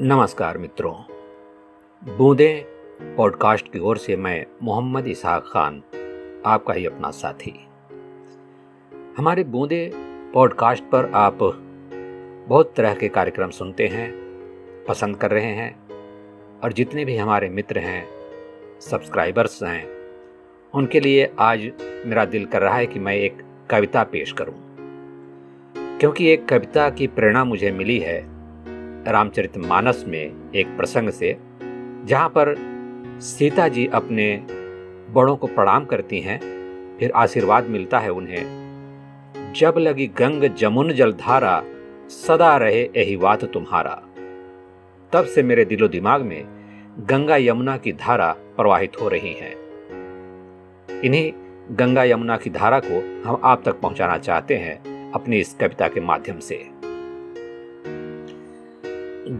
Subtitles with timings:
[0.00, 0.94] नमस्कार मित्रों।
[2.16, 2.64] बूंदे
[3.16, 5.82] पॉडकास्ट की ओर से मैं मोहम्मद इसहाक खान,
[6.46, 7.66] आपका ही अपना साथी।
[9.16, 9.90] हमारे बूंदे
[10.34, 11.38] पॉडकास्ट पर आप
[12.48, 14.12] बहुत तरह के कार्यक्रम सुनते हैं,
[14.88, 15.88] पसंद कर रहे हैं,
[16.60, 18.08] और जितने भी हमारे मित्र हैं,
[18.80, 19.88] सब्सक्राइबर्स हैं,
[20.74, 21.70] उनके लिए आज
[22.06, 24.76] मेरा दिल कर रहा है कि मैं एक कविता पेश करूँ।
[25.98, 28.31] क्योंकि एक कविता की प्रेरणा मुझे मिली है
[29.08, 31.36] रामचरित मानस में एक प्रसंग से,
[32.04, 32.54] जहाँ पर
[33.20, 34.36] सीता जी अपने
[35.10, 36.38] बड़ों को प्रणाम करती हैं,
[36.98, 38.62] फिर आशीर्वाद मिलता है उन्हें।
[39.56, 41.64] जब लगी गंग जमुन जलधारा,
[42.08, 44.02] सदा रहे यही बात तुम्हारा।
[45.12, 46.44] तब से मेरे दिलो दिमाग में
[46.98, 49.56] गंगा यमुना की धारा प्रवाहित हो रही है।
[51.04, 51.32] इन्हीं
[51.76, 56.00] गंगा यमुना की धारा को हम आप तक पहुंचाना चाहते हैं अपनी इस कविता के
[56.00, 56.71] माध्यम से।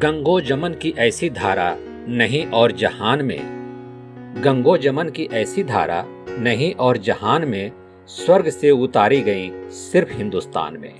[0.02, 1.76] गंगो जमन की ऐसी धारा
[2.08, 6.02] नहीं और जहान में। गंगो जमन की ऐसी धारा
[6.38, 7.72] नहीं और जहान में
[8.06, 10.94] स्वर्ग से उतारी गई सिर्फ़ हिंदुस्तान में।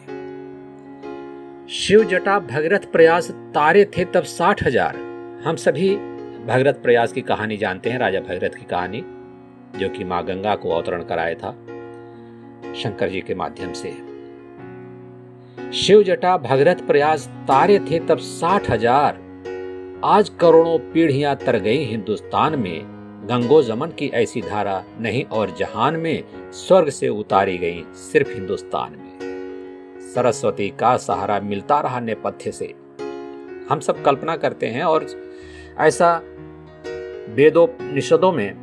[1.68, 4.96] शिव जटा भगरथ प्रयास तारे थे तब साठ हज़ार।
[5.44, 5.94] हम सभी
[6.46, 9.02] भगरथ प्रयास की कहानी जानते हैं, राजा भगरथ की कहानी,
[9.78, 11.52] जो कि माँ गंगा को अवतरण कराया था,
[12.74, 14.11] शंकर जी के माध्यम से।
[15.72, 19.18] शिव जटा भगरथ प्रयास तारे थे तब साठ हज़ार।
[20.04, 22.82] आज करोड़ों पीढ़ियाँ तर गई हिंदुस्तान में।
[23.28, 28.92] गंगो जमन की ऐसी धारा नहीं और जहान में स्वर्ग से उतारी गई सिर्फ़ हिंदुस्तान
[28.92, 32.66] में। सरस्वती का सहारा मिलता रहा नेपथ्य से।
[33.70, 35.06] हम सब कल्पना करते हैं और
[35.78, 36.14] ऐसा
[37.36, 38.54] वेदोपनिषदों में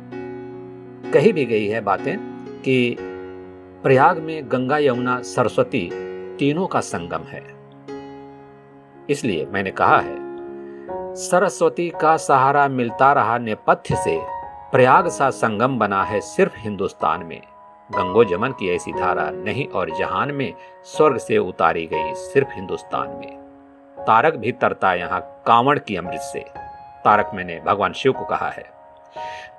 [1.14, 2.16] कही भी गई है बातें
[2.60, 2.96] कि
[3.82, 5.88] प्रयाग में गंगा यमुना सरस्वती
[6.40, 7.42] तीनों का संगम है।
[9.10, 10.16] इसलिए मैंने कहा है,
[11.14, 14.18] सरस्वती का सहारा मिलता रहा नेपथ्य से,
[14.72, 17.42] प्रयाग सा संगम बना है सिर्फ़ हिंदुस्तान में।
[17.92, 20.54] गंगो जमन की ऐसी धारा नहीं और जहान में
[20.84, 23.36] स्वर्ग से उतारी गई सिर्फ़ हिंदुस्तान में।
[24.00, 26.44] तारक भी तरता यहाँ कांवड़ की अमृत से।
[27.04, 28.64] तारक मैंने भगवान शिव को कहा है।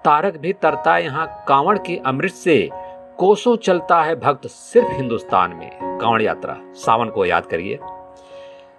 [0.06, 2.70] तारक भी तरता यहाँ कांवड़ की अमृत से।
[3.22, 7.80] कोसों चलता है भक्त सिर्फ़ हिंदुस्तान में। कांवड़ यात्रा, सावन को याद करिए।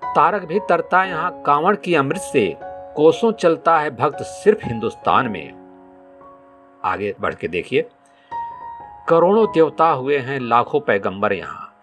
[0.05, 2.57] तारक भी तरता यहाँ कांवड़ की अमृत से।
[2.97, 5.53] कोसों चलता है भक्त सिर्फ़ हिंदुस्तान में।
[6.85, 7.89] आगे बढ़ के देखिए।
[9.09, 11.75] करोड़ों देवता हुए हैं लाखों पैगंबर यहाँ।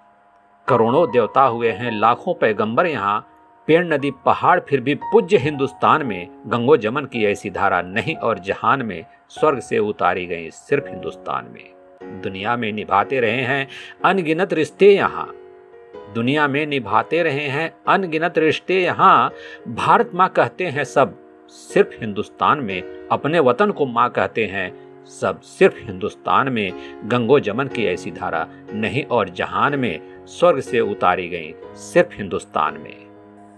[0.67, 3.27] करोड़ों देवता हुए हैं लाखों पैगंबर यहाँ।
[3.67, 8.39] पेड़, नदी, पहाड़, फिर भी पूज्य हिंदुस्तान में। गंगो, जमन की ऐसी धारा नहीं और
[8.39, 11.78] जहान में स्वर्ग से उतारी गई सिर्फ़ हिंदुस्तान में।
[12.09, 13.67] दुनिया में निभाते रहे हैं,
[14.05, 15.35] अनगिनत रिश्ते यहाँ।
[16.15, 19.33] दुनिया में निभाते रहे हैं, अनगिनत रिश्ते यहाँ।
[19.67, 21.17] भारत माँ कहते हैं सब,
[21.47, 26.71] सिर्फ़ हिंदुस्तान में। अपने वतन को माँ कहते हैं सब, सिर्फ़ हिंदुस्तान में।
[27.09, 32.73] गंगो जमन की ऐसी धारा नहीं और जहान में स्वर्ग से उतारी गई, सिर्फ़ हिंदुस्तान
[32.73, 33.09] में।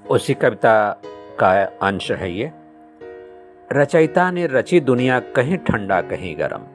[0.09, 1.01] उसी कविता
[1.40, 2.51] का अंश है ये।
[3.73, 6.71] रचयिता ने रची दुनिया कहीं ठंडा, कहीं गरम।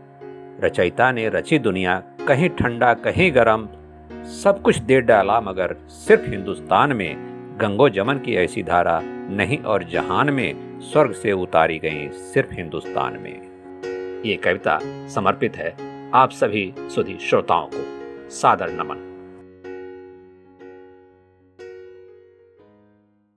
[0.65, 3.69] रचयिता ने रची दुनिया कहीं ठंडा, कहीं गर्म,
[4.25, 9.84] सब कुछ दे डाला मगर सिर्फ़ हिंदुस्तान में। गंगो जमन की ऐसी धारा नहीं और
[9.84, 13.41] जहान में स्वर्ग से उतारी गई सिर्फ़ हिंदुस्तान में।
[14.27, 14.78] ये कविता
[15.09, 15.77] समर्पित है
[16.15, 17.84] आप सभी सुधी श्रोताओं को।
[18.31, 19.16] सादर नमन।